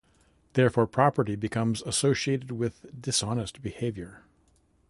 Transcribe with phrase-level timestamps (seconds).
[0.53, 4.23] Therefore, property becomes associated with dishonest behaviour.